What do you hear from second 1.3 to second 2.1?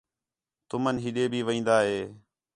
بھی وین٘دا ہِے